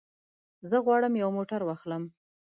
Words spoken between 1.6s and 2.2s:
واخلم.